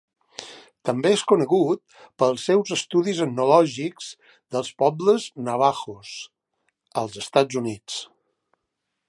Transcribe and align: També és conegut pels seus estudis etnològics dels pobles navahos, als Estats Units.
També 0.89 1.09
és 1.17 1.23
conegut 1.31 1.99
pels 2.23 2.45
seus 2.49 2.71
estudis 2.77 3.21
etnològics 3.27 4.09
dels 4.57 4.73
pobles 4.83 5.29
navahos, 5.51 6.15
als 7.05 7.21
Estats 7.27 7.63
Units. 7.63 8.01